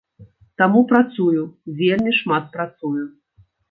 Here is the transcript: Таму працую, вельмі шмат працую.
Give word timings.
Таму 0.61 0.81
працую, 0.93 1.43
вельмі 1.85 2.17
шмат 2.25 2.53
працую. 2.61 3.03